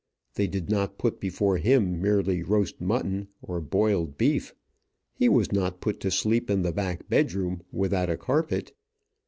They 0.33 0.47
did 0.47 0.67
not 0.67 0.97
put 0.97 1.19
before 1.19 1.57
him 1.59 2.01
merely 2.01 2.41
roast 2.41 2.81
mutton 2.81 3.27
or 3.43 3.61
boiled 3.61 4.17
beef. 4.17 4.55
He 5.13 5.29
was 5.29 5.51
not 5.51 5.79
put 5.79 5.99
to 5.99 6.09
sleep 6.09 6.49
in 6.49 6.63
the 6.63 6.71
back 6.73 7.07
bedroom 7.07 7.61
without 7.71 8.09
a 8.09 8.17
carpet. 8.17 8.73